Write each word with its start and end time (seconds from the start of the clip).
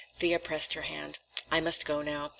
Thea 0.17 0.39
pressed 0.39 0.73
her 0.73 0.81
hand. 0.81 1.19
"I 1.51 1.61
must 1.61 1.85
go 1.85 2.01
now. 2.01 2.29